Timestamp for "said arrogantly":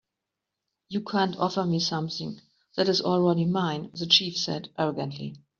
4.35-5.35